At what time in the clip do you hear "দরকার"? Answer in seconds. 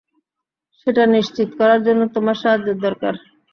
2.85-3.13